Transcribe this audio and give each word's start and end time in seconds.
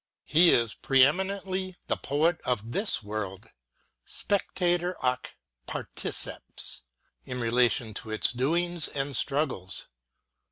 He 0.25 0.49
is 0.49 0.73
pre 0.73 1.03
eminently 1.05 1.75
the 1.85 1.95
poet 1.95 2.41
of 2.43 2.71
this 2.71 3.03
world, 3.03 3.51
spectator 4.03 4.95
ac 5.03 5.35
farticefs, 5.67 6.81
in 7.23 7.39
relation 7.39 7.93
to 7.93 8.09
its 8.09 8.31
doings 8.33 8.87
and 8.87 9.15
struggles. 9.15 9.85